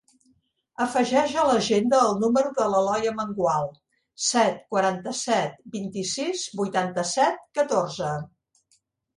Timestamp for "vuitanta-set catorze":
6.63-8.11